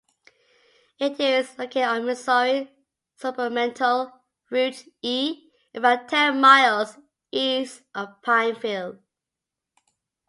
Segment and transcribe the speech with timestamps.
[0.97, 2.71] It is located on Missouri
[3.17, 4.11] Supplemental
[4.49, 6.97] Route E about ten miles
[7.31, 8.97] east of Pineville.